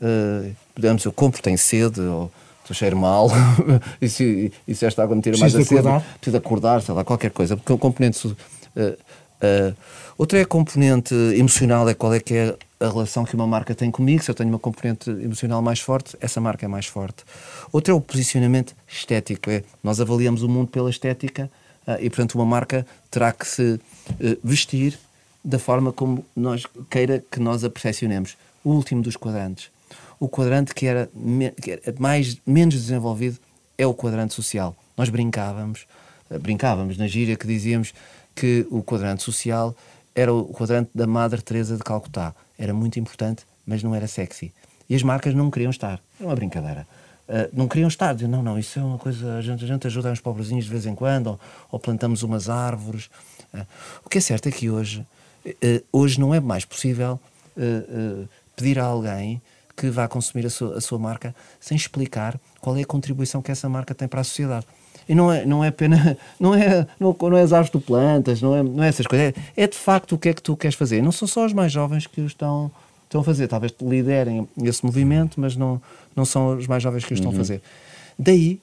[0.00, 3.30] uh, digamos, eu compro, tenho sede, ou estou cheiro mal,
[4.00, 5.82] e, se, e se esta água me tira mais a sede,
[6.18, 8.26] preciso acordar, sei lá, qualquer coisa, porque o componente.
[8.26, 8.96] Uh,
[9.42, 9.76] uh,
[10.16, 13.74] outra é a componente emocional, é qual é que é a relação que uma marca
[13.74, 17.24] tem comigo, se eu tenho uma componente emocional mais forte, essa marca é mais forte.
[17.72, 21.50] Outra é o posicionamento estético, é nós avaliamos o mundo pela estética,
[21.86, 23.80] Uh, e, portanto, uma marca terá que se uh,
[24.42, 24.98] vestir
[25.44, 28.36] da forma como nós queira que nós a percepcionemos.
[28.64, 29.70] O último dos quadrantes.
[30.18, 31.08] O quadrante que era,
[31.62, 33.38] que era mais, menos desenvolvido
[33.78, 34.74] é o quadrante social.
[34.96, 35.86] Nós brincávamos,
[36.40, 37.94] brincávamos na gíria que dizíamos
[38.36, 39.74] que o quadrante social
[40.14, 42.34] era o quadrante da Madre Teresa de Calcutá.
[42.58, 44.52] Era muito importante, mas não era sexy.
[44.88, 46.00] E as marcas não queriam estar.
[46.20, 46.86] Era uma brincadeira.
[47.28, 49.84] Uh, não queriam estar, diziam, não, não, isso é uma coisa, a gente, a gente
[49.88, 51.40] ajuda uns pobrezinhos de vez em quando, ou,
[51.72, 53.10] ou plantamos umas árvores.
[53.52, 53.66] Uh,
[54.04, 55.04] o que é certo é que hoje,
[55.44, 57.18] uh, hoje não é mais possível
[58.54, 59.40] pedir a alguém
[59.74, 63.50] que vá consumir a sua, a sua marca sem explicar qual é a contribuição que
[63.50, 64.66] essa marca tem para a sociedade.
[65.08, 67.80] E não é, não é pena, não é, não, não é as árvores que tu
[67.80, 70.42] plantas, não é, não é essas coisas, é, é de facto o que é que
[70.42, 71.02] tu queres fazer.
[71.02, 72.70] Não são só os mais jovens que o estão
[73.04, 73.46] estão a fazer.
[73.46, 75.80] Talvez liderem esse movimento, mas não,
[76.14, 77.36] não são os mais jovens que o estão uhum.
[77.36, 77.62] a fazer.
[78.18, 78.60] Daí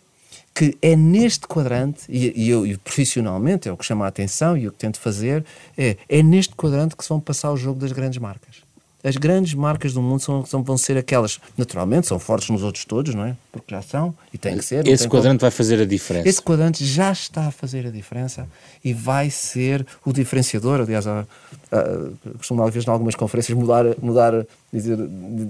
[0.56, 4.56] que é neste quadrante, e, e eu e profissionalmente é o que chama a atenção
[4.56, 5.43] e o que tento fazer,
[5.75, 8.62] é, é neste quadrante que se vão passar o jogo das grandes marcas
[9.04, 12.86] as grandes marcas do mundo são, são, vão ser aquelas, naturalmente, são fortes nos outros
[12.86, 13.36] todos, não é?
[13.52, 14.88] Porque já são e tem que ser.
[14.88, 15.42] Esse quadrante como...
[15.42, 16.30] vai fazer a diferença.
[16.30, 18.48] Esse quadrante já está a fazer a diferença
[18.84, 20.80] e vai ser o diferenciador.
[20.80, 21.26] Aliás, a,
[21.72, 24.98] a, costumo, às vezes, em algumas conferências, mudar, mudar dizer,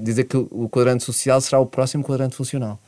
[0.02, 2.80] dizer que o quadrante social será o próximo quadrante funcional.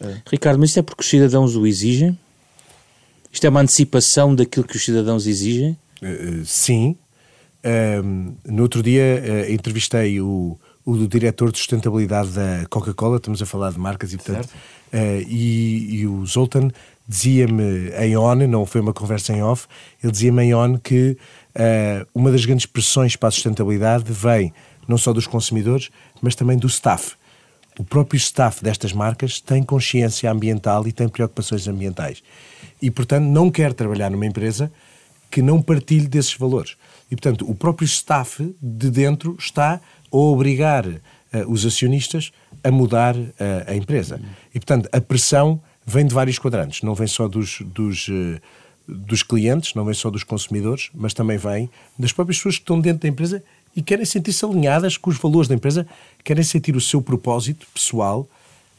[0.00, 0.16] É.
[0.28, 2.18] Ricardo, mas isto é porque os cidadãos o exigem?
[3.32, 5.78] Isto é uma antecipação daquilo que os cidadãos exigem?
[6.02, 6.96] Uh, sim,
[7.64, 13.46] um, no outro dia uh, entrevistei o, o diretor de sustentabilidade da Coca-Cola, estamos a
[13.46, 14.96] falar de marcas e portanto, uh,
[15.28, 16.70] e, e, o Zoltan
[17.06, 19.66] dizia-me em on, não foi uma conversa em off,
[20.02, 21.16] ele dizia-me em on que
[21.54, 24.52] uh, uma das grandes pressões para a sustentabilidade vem
[24.88, 27.12] não só dos consumidores, mas também do staff.
[27.78, 32.22] O próprio staff destas marcas tem consciência ambiental e tem preocupações ambientais.
[32.82, 34.70] E, portanto, não quer trabalhar numa empresa
[35.30, 36.76] que não partilhe desses valores.
[37.10, 39.80] E, portanto, o próprio staff de dentro está
[40.12, 41.00] a obrigar uh,
[41.48, 43.30] os acionistas a mudar uh,
[43.66, 44.20] a empresa.
[44.54, 46.82] E, portanto, a pressão vem de vários quadrantes.
[46.82, 48.40] Não vem só dos, dos, uh,
[48.86, 51.68] dos clientes, não vem só dos consumidores, mas também vem
[51.98, 53.42] das próprias pessoas que estão dentro da empresa
[53.74, 55.86] e querem sentir-se alinhadas com os valores da empresa,
[56.24, 58.28] querem sentir o seu propósito pessoal.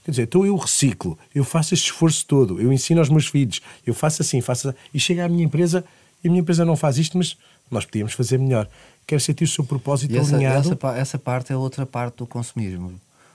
[0.04, 3.62] Quer dizer, então eu reciclo, eu faço este esforço todo, eu ensino aos meus filhos,
[3.86, 5.86] eu faço assim, faço assim, e chega à minha empresa
[6.24, 7.38] e a minha empresa não faz isto, mas
[7.71, 8.67] nós podíamos fazer melhor.
[9.07, 10.73] Quer sentir o seu propósito e essa, alinhado.
[10.73, 12.93] Essa, essa parte é outra parte do consumismo.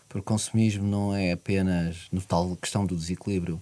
[0.08, 3.60] Porque o consumismo não é apenas, no tal questão do desequilíbrio,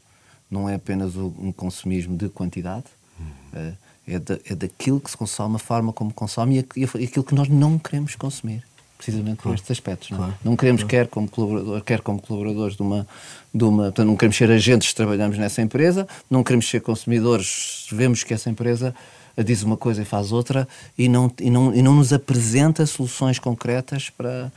[0.51, 2.85] não é apenas um consumismo de quantidade,
[3.19, 3.25] hum.
[3.55, 3.73] é,
[4.07, 7.35] é, da, é daquilo que se consome, a forma como consome e, e aquilo que
[7.35, 8.63] nós não queremos consumir
[8.97, 10.11] precisamente por estes aspectos.
[10.11, 10.21] Não, é?
[10.21, 10.35] claro.
[10.45, 10.91] não queremos, claro.
[10.91, 13.07] quer, como colaborador, quer como colaboradores de uma,
[13.53, 13.85] de uma.
[13.85, 18.33] Portanto, não queremos ser agentes que trabalhamos nessa empresa, não queremos ser consumidores, vemos que
[18.33, 18.95] essa empresa
[19.43, 23.39] diz uma coisa e faz outra e não, e não, e não nos apresenta soluções
[23.39, 24.53] concretas para,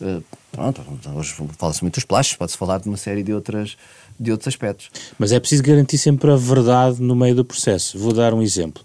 [0.00, 0.82] Uh, pronto,
[1.14, 3.76] hoje fala-se muito dos plásticos, pode-se falar de uma série de, outras,
[4.18, 4.90] de outros aspectos.
[5.18, 7.98] Mas é preciso garantir sempre a verdade no meio do processo.
[7.98, 8.82] Vou dar um exemplo.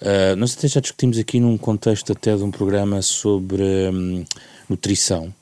[0.00, 4.24] Uh, nós até já discutimos aqui num contexto até de um programa sobre hum,
[4.68, 5.32] nutrição.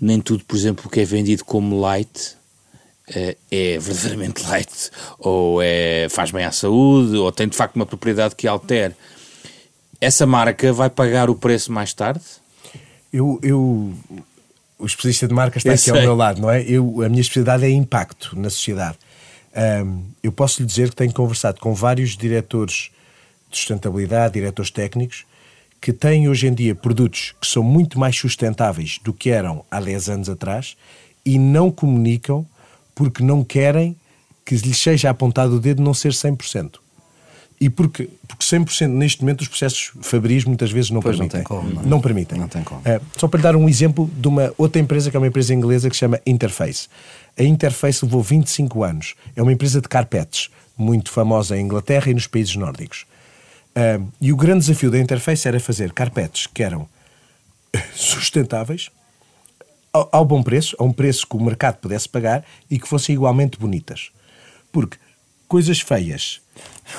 [0.00, 2.36] Nem tudo, por exemplo, que é vendido como light
[3.08, 8.34] é verdadeiramente light, ou é, faz bem à saúde, ou tem de facto uma propriedade
[8.34, 8.94] que altere.
[10.00, 12.22] Essa marca vai pagar o preço mais tarde?
[13.12, 13.94] Eu, eu
[14.78, 15.92] o especialista de marca está Eu aqui sei.
[15.92, 16.62] ao meu lado, não é?
[16.62, 18.98] Eu, a minha especialidade é impacto na sociedade.
[19.54, 22.90] Ahm, eu posso lhe dizer que tenho conversado com vários diretores
[23.50, 25.24] de sustentabilidade, diretores técnicos,
[25.80, 29.80] que têm hoje em dia produtos que são muito mais sustentáveis do que eram há
[29.80, 30.76] 10 anos atrás
[31.24, 32.46] e não comunicam
[32.96, 33.94] porque não querem
[34.44, 36.78] que lhes seja apontado o dedo não ser 100%.
[37.60, 41.40] E porque, porque 100% neste momento os processos fabris muitas vezes não Pois, não permitem.
[41.40, 41.86] tem como, não é?
[41.86, 42.38] Não permitem.
[42.38, 42.80] Não tem como.
[42.80, 45.54] Uh, só para lhe dar um exemplo de uma outra empresa que é uma empresa
[45.54, 46.88] inglesa que se chama Interface.
[47.38, 49.14] A Interface levou 25 anos.
[49.34, 53.06] É uma empresa de carpetes, muito famosa em Inglaterra e nos países nórdicos.
[53.74, 56.86] Uh, e o grande desafio da Interface era fazer carpetes que eram
[57.94, 58.90] sustentáveis,
[59.96, 63.14] ao, ao bom preço, a um preço que o mercado pudesse pagar e que fossem
[63.14, 64.10] igualmente bonitas.
[64.70, 64.98] Porque
[65.48, 66.40] coisas feias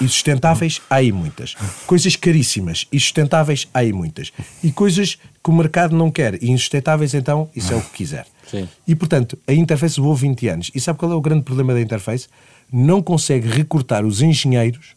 [0.01, 1.55] e sustentáveis, há aí muitas.
[1.85, 4.31] Coisas caríssimas e sustentáveis, há aí muitas.
[4.63, 8.25] E coisas que o mercado não quer e insustentáveis, então, isso é o que quiser.
[8.49, 8.67] Sim.
[8.87, 10.71] E, portanto, a Interface levou 20 anos.
[10.73, 12.27] E sabe qual é o grande problema da Interface?
[12.71, 14.95] Não consegue recrutar os engenheiros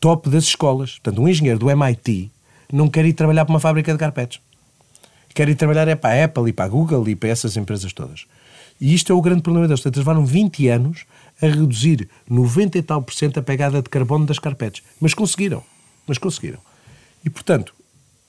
[0.00, 0.98] top das escolas.
[0.98, 2.30] Portanto, um engenheiro do MIT
[2.72, 4.40] não quer ir trabalhar para uma fábrica de carpetes.
[5.34, 7.92] Quer ir trabalhar é para a Apple e para a Google e para essas empresas
[7.92, 8.26] todas.
[8.80, 9.80] E isto é o grande problema deles.
[9.80, 11.04] Portanto, eles levaram 20 anos
[11.40, 14.82] a reduzir 90 e tal por cento a pegada de carbono das carpetes.
[15.00, 15.62] Mas conseguiram.
[16.06, 16.58] Mas conseguiram.
[17.24, 17.74] E, portanto,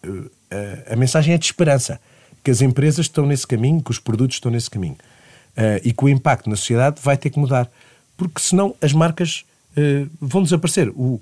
[0.03, 1.99] eh, a, a mensagem é de esperança.
[2.43, 4.97] Que as empresas estão nesse caminho, que os produtos estão nesse caminho.
[5.55, 7.69] Eh, e que o impacto na sociedade vai ter que mudar.
[8.17, 10.89] Porque senão as marcas eh, vão desaparecer.
[10.89, 11.21] O,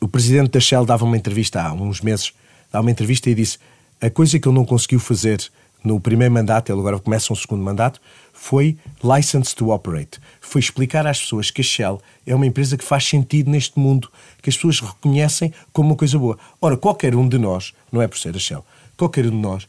[0.00, 2.32] o presidente da Shell dava uma entrevista há uns meses,
[2.70, 3.58] dava uma entrevista e disse
[4.02, 5.48] a coisa que ele não conseguiu fazer
[5.84, 8.00] no primeiro mandato, ele agora começa um segundo mandato,
[8.32, 10.18] foi license to operate.
[10.40, 14.10] Foi explicar às pessoas que a Shell é uma empresa que faz sentido neste mundo,
[14.42, 16.36] que as pessoas reconhecem como uma coisa boa.
[16.60, 18.64] Ora, qualquer um de nós, não é por ser a Shell,
[18.96, 19.68] qualquer um de nós,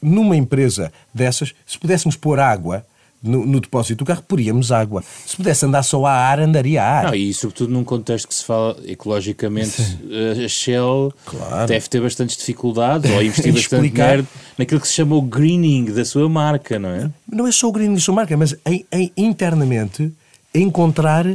[0.00, 2.86] numa empresa dessas, se pudéssemos pôr água
[3.24, 5.02] no, no depósito do carro, poríamos água.
[5.26, 7.04] Se pudesse andar só a ar, andaria a ar.
[7.06, 9.80] Não, e sobretudo num contexto que se fala ecologicamente,
[10.44, 11.66] a Shell Claro.
[11.66, 14.26] deve ter bastantes dificuldades ou investir bastante dinheiro
[14.58, 17.10] naquilo que se chama o greening da sua marca, não é?
[17.30, 20.12] não é só o greening da sua marca, mas em, em- internamente
[20.54, 21.26] encontrar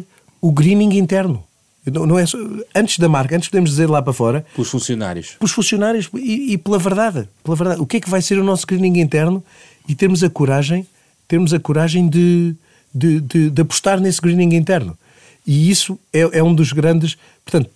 [0.42, 1.44] o greening interno.
[1.86, 2.38] Não, não é só-
[2.76, 5.30] antes da marca, antes podemos dizer lá para fora, Pelos funcionários.
[5.40, 7.82] pelos funcionários e, e pela verdade, pela verdade.
[7.82, 9.44] O que é que vai ser o nosso greening interno
[9.88, 10.86] e termos a coragem,
[11.30, 12.54] termos a coragem de,
[12.94, 14.98] de, de- de apostar nesse greening interno.
[15.48, 17.16] E isso é, é um dos grandes.
[17.46, 17.70] Portanto,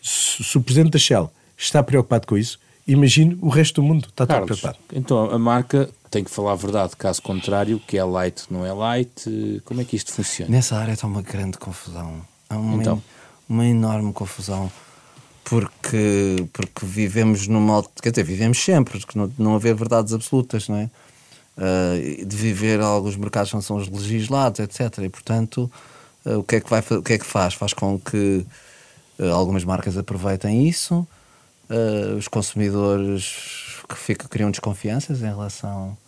[0.00, 4.24] se, o presidente da Shell está preocupado com isso, imagine o resto do mundo está
[4.26, 4.78] Carlos, preocupado.
[4.94, 8.64] então a marca tem que falar a verdade, caso contrário, o que é light não
[8.64, 10.50] é light, como é que isto funciona?
[10.50, 12.22] Nessa área está uma grande confusão.
[12.48, 13.02] Há uma, Então.
[13.48, 14.70] uma enorme confusão.
[15.44, 17.74] Porque, porque vivemos numa.
[17.76, 20.90] alt- Quer dizer, vivemos sempre, porque não, não haver verdades absolutas, não é?
[21.58, 21.94] Ah,
[22.24, 24.98] de viver alguns mercados não são legislados, etc.
[25.02, 25.70] E portanto,
[26.24, 27.54] ah, o, que é que vai, o que é que faz?
[27.54, 28.46] Faz com que
[29.18, 31.06] ah, algumas marcas aproveitem isso,
[32.16, 35.98] os consumidores que ficam, criam desconfianças em relação,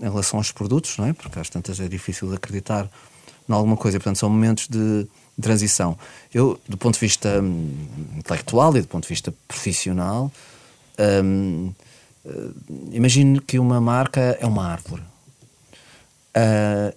[0.00, 1.12] em relação aos produtos, não é?
[1.12, 2.88] Porque às tantas é difícil acreditar
[3.48, 3.98] em alguma coisa.
[3.98, 5.04] Portanto, são momentos de
[5.40, 5.98] transição.
[6.32, 7.74] Eu, do ponto de vista hum,
[8.18, 10.30] intelectual e do ponto de vista profissional,
[11.24, 11.72] hum,
[12.24, 12.50] eh,
[12.92, 15.02] imagino que uma marca é uma árvore.
[16.34, 16.92] Ah,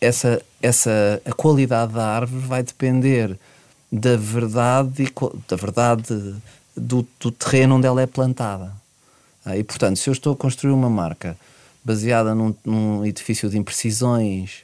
[0.00, 3.38] essa, essa, a qualidade da árvore vai depender
[3.90, 5.12] da verdade,
[5.48, 6.34] da verdade
[6.76, 8.72] do, do terreno onde ela é plantada.
[9.44, 11.36] Ah, e portanto, se eu estou a construir uma marca
[11.84, 14.62] baseada num, num edifício de imprecisões,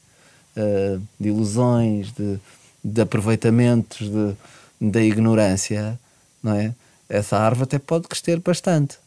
[0.56, 2.38] ah, de ilusões, de,
[2.82, 4.34] de aproveitamentos de,
[4.80, 5.98] da ignorância,
[6.42, 6.74] não é?
[7.08, 8.98] Essa árvore até pode crescer bastante,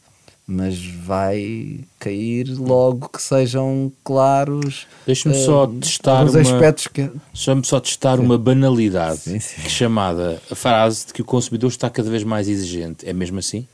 [0.46, 4.86] mas vai cair logo que sejam claros.
[5.06, 7.10] Deixa-me só testar alguns uma- aspectos que.
[7.32, 9.68] Deixa-me só testar uma banalidade Sim, sim.
[9.68, 13.08] chamada a frase de que o consumidor está cada vez mais exigente.
[13.08, 13.66] É mesmo assim?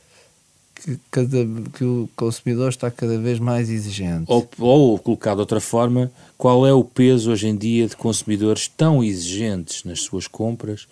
[0.81, 4.23] que, cada, que o consumidor está cada vez mais exigente.
[4.27, 8.69] Ou, ou colocado de outra forma, qual é o peso hoje em dia de consumidores
[8.69, 10.87] tão exigentes nas suas compras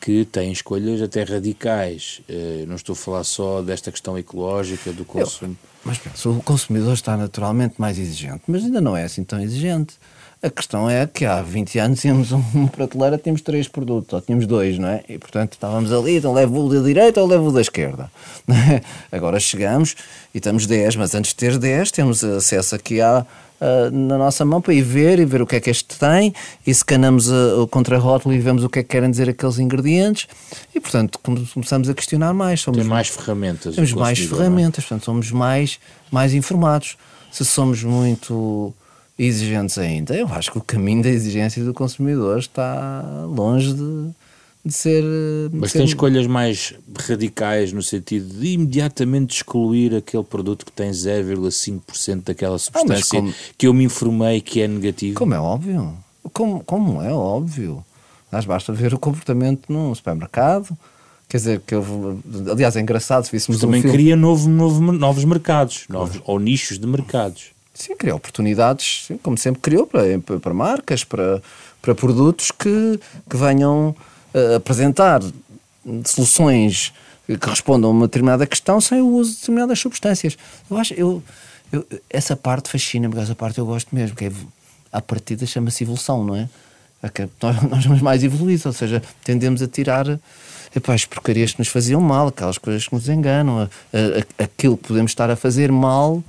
[0.00, 2.20] que têm escolhas até radicais.
[2.28, 5.56] Uh, não estou a falar só desta questão ecológica do consumo.
[5.62, 9.40] Eu, mas penso, o consumidor está naturalmente mais exigente, mas ainda não é assim tão
[9.40, 9.94] exigente.
[10.40, 14.46] A questão é que há 20 anos tínhamos uma prateleira, tínhamos três produtos, ou tínhamos
[14.46, 15.02] dois, não é?
[15.08, 18.08] E portanto estávamos ali, então levo o da direita ou levo o da esquerda.
[19.10, 19.96] Agora chegamos
[20.32, 23.26] e estamos 10, mas antes de ter 10 temos acesso aqui à,
[23.60, 26.32] Uh, na nossa mão para ir ver e ver o que é que este tem
[26.64, 30.28] e escanamos uh, o contrarótulo e vemos o que é que querem dizer aqueles ingredientes
[30.72, 34.22] e portanto começamos a questionar mais somos, Tem mais ferramentas temos mais é?
[34.22, 36.96] ferramentas, portanto somos mais, mais informados
[37.32, 38.72] se somos muito
[39.18, 40.14] exigentes ainda.
[40.14, 44.10] Eu acho que o caminho da exigência do consumidor está longe de,
[44.68, 45.02] de ser.
[45.02, 45.78] De Mas ser...
[45.78, 52.56] tem escolhas mais radicais no sentido de imediatamente excluir aquele produto que tem 0,5% daquela
[52.56, 53.34] ah, substância ah, como...
[53.56, 55.14] que eu me informei que é negativo.
[55.18, 55.92] Como é óbvio.
[56.32, 57.84] Como, como é óbvio.
[58.30, 60.76] Mas basta ver o comportamento num supermercado.
[61.28, 63.56] Quer dizer, que eu, aliás, é engraçado se víssemos.
[63.56, 63.96] Mas também um filme...
[63.96, 67.50] cria novo, novo, novos mercados, novos, ou nichos de mercados.
[67.74, 71.40] Sim, cria oportunidades, sim, como sempre criou, para, para marcas, para,
[71.80, 73.94] para produtos que, que venham
[74.38, 75.20] uh, apresentar
[76.04, 76.92] soluções
[77.26, 80.38] que respondam a uma determinada questão sem o uso de determinadas substâncias.
[80.70, 81.22] Eu acho, eu,
[81.70, 84.32] eu essa parte fascina-me, essa parte eu gosto mesmo, que é,
[84.90, 86.48] a partida chama-se evolução, não é?
[87.02, 90.06] é nós, nós somos mais evoluídos, ou seja, tendemos a tirar
[90.74, 94.78] epá, as porcarias que nos faziam mal, aquelas coisas que nos enganam, a, a, aquilo
[94.78, 96.24] que podemos estar a fazer mal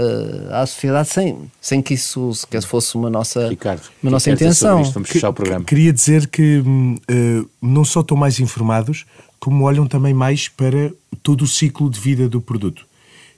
[0.00, 4.80] uh, à sociedade sem, sem que isso sequer fosse uma nossa, Ricardo, uma nossa intenção.
[4.80, 5.64] Isto, vamos fechar o programa.
[5.64, 9.04] Queria dizer que uh, não só estão mais informados,
[9.38, 12.86] como olham também mais para todo o ciclo de vida do produto.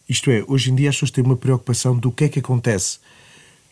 [0.09, 2.99] Isto é, hoje em dia as pessoas têm uma preocupação do que é que acontece.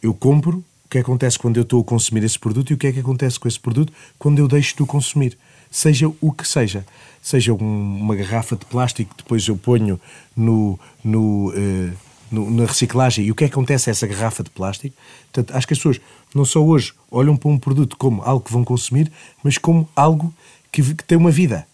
[0.02, 2.86] Eu compro, o que acontece quando eu estou a consumir esse produto e o que
[2.86, 5.36] é que acontece com esse produto quando eu deixo de o consumir.
[5.70, 6.84] Seja o que seja.
[7.22, 7.56] Seja um,
[8.00, 10.00] uma garrafa de plástico que depois eu ponho
[10.36, 11.92] no, no uh,
[12.30, 14.94] no, na reciclagem e o que é que acontece a essa garrafa de plástico.
[15.32, 16.00] Portanto, acho que as pessoas
[16.34, 19.10] não só hoje olham para um produto como algo que vão consumir,
[19.42, 20.32] mas como algo
[20.70, 21.66] que, que tem uma vida.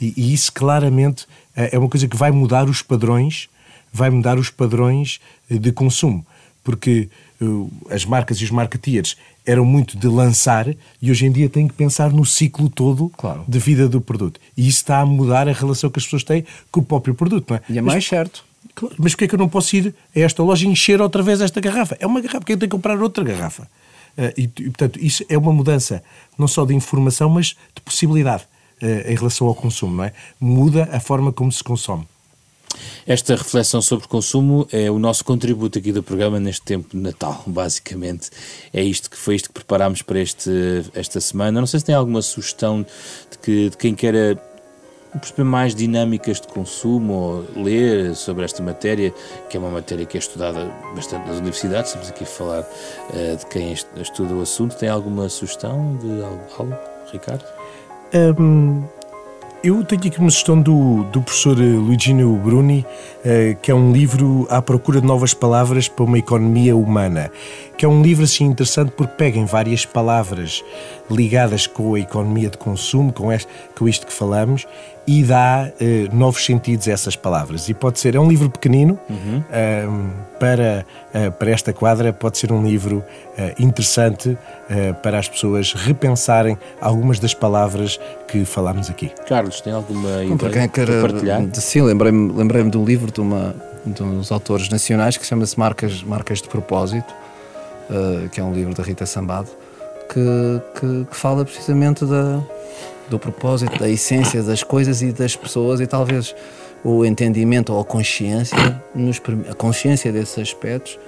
[0.00, 3.48] E, e, isso claramente é, é uma coisa que vai mudar os padrões,
[3.92, 6.24] vai mudar os padrões eh, de consumo.
[6.62, 7.10] Porque
[7.42, 10.66] uh, as marcas e os marketeers eram muito de lançar
[11.02, 13.44] e hoje em dia têm que pensar no ciclo todo claro.
[13.46, 14.40] de vida do produto.
[14.56, 17.50] E isso está a mudar a relação que as pessoas têm com o próprio produto.
[17.50, 17.62] Não é?
[17.68, 18.44] E é mais Mas, certo.
[18.98, 21.40] Mas porquê é que eu não posso ir a esta loja e encher outra vez
[21.40, 21.96] esta garrafa?
[22.00, 23.62] É uma garrafa, porque eu tenho que comprar outra garrafa.
[24.16, 26.02] Uh, e, e, portanto, isso é uma mudança
[26.38, 28.44] não só de informação, mas de possibilidade
[28.82, 30.12] uh, em relação ao consumo, não é?
[30.40, 32.06] Muda a forma como se consome.
[33.06, 37.42] Esta reflexão sobre consumo é o nosso contributo aqui do programa neste tempo de Natal,
[37.46, 38.30] basicamente.
[38.72, 40.50] É isto que foi isto que preparámos para este,
[40.94, 41.60] esta semana.
[41.60, 42.82] Não sei se tem alguma sugestão
[43.30, 44.40] de, que, de quem queira
[45.18, 49.12] perceber mais dinâmicas de consumo ou ler sobre esta matéria,
[49.48, 53.36] que é uma matéria que é estudada bastante nas universidades, estamos aqui a falar uh,
[53.36, 54.76] de quem estuda o assunto.
[54.76, 56.74] Tem alguma sugestão de algo,
[57.12, 57.44] Ricardo?
[58.38, 58.84] Um,
[59.64, 62.84] eu tenho aqui uma sugestão do, do professor Luigino Bruni,
[63.24, 67.30] uh, que é um livro à procura de novas palavras para uma economia humana,
[67.78, 70.62] que é um livro assim interessante porque pega em várias palavras
[71.10, 74.66] ligadas com a economia de consumo, com, este, com isto que falamos,
[75.06, 77.68] e dá uh, novos sentidos a essas palavras.
[77.68, 79.38] E pode ser, é um livro pequenino, uhum.
[79.38, 83.04] uh, para, uh, para esta quadra, pode ser um livro
[83.36, 84.36] eh, interessante
[85.02, 89.10] para as pessoas repensarem algumas das palavras que falámos aqui.
[89.26, 91.42] Carlos, tem alguma ideia para, quem quer, partilhar?
[91.54, 93.54] Sim, lembrei-me lembrei de um livro de, uma,
[93.86, 97.14] de uns autores nacionais que chama-se Marcas, Marcas de Propósito,
[98.32, 99.48] que é um livro da Rita Sambado,
[100.08, 102.42] que, que, que fala precisamente da
[103.08, 106.34] do propósito, da essência das coisas e das pessoas e talvez
[106.82, 109.20] o entendimento ou a consciência, nos,
[109.50, 110.98] a consciência desses aspectos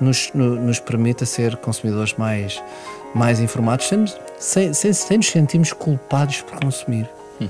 [0.00, 2.62] nos, nos permita ser consumidores mais,
[3.14, 3.86] mais informados
[4.38, 7.08] sem, sem, sem, nos sentirmos culpados por consumir.
[7.40, 7.48] Hum.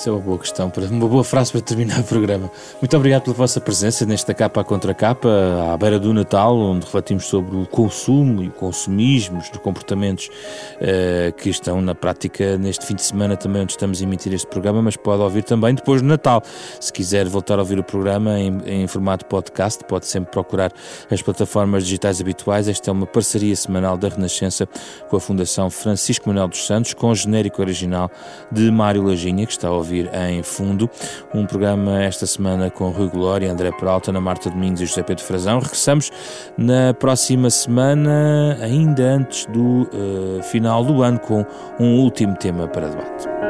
[0.00, 2.50] Isso é uma boa questão, uma boa frase para terminar o programa.
[2.80, 5.28] Muito obrigado pela vossa presença nesta capa contra capa,
[5.70, 10.30] à beira do Natal, onde refletimos sobre o consumo e o consumismo, os comportamentos
[10.76, 14.46] uh, que estão na prática neste fim de semana também, onde estamos a emitir este
[14.46, 16.42] programa, mas pode ouvir também depois do Natal.
[16.80, 20.72] Se quiser voltar a ouvir o programa em, em formato podcast, pode sempre procurar
[21.10, 22.68] as plataformas digitais habituais.
[22.68, 24.66] Esta é uma parceria semanal da Renascença
[25.10, 28.10] com a Fundação Francisco Manuel dos Santos, com o genérico original
[28.50, 30.88] de Mário Lajinha, que está a ouvir ouvir em fundo.
[31.34, 35.24] Um programa esta semana com Rui Glória, André Peralta, Ana Marta Domingos e José Pedro
[35.24, 35.58] Frazão.
[35.58, 36.10] Regressamos
[36.56, 41.44] na próxima semana, ainda antes do uh, final do ano, com
[41.78, 43.49] um último tema para debate.